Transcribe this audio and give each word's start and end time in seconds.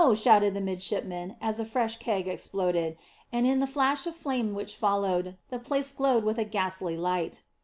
shouted 0.15 0.55
the 0.55 0.61
midshipman, 0.61 1.35
as 1.39 1.59
a 1.59 1.63
fresh 1.63 1.97
keg 1.97 2.27
exploded; 2.27 2.97
and 3.31 3.45
in 3.45 3.59
the 3.59 3.67
flash 3.67 4.07
of 4.07 4.15
flame 4.15 4.55
which 4.55 4.75
followed, 4.75 5.37
the 5.51 5.59
place 5.59 5.91
glowed 5.91 6.23
with 6.23 6.39
a 6.39 6.43
ghastly 6.43 6.97
light. 6.97 7.43